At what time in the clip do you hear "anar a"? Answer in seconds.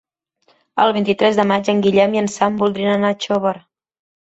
2.97-3.21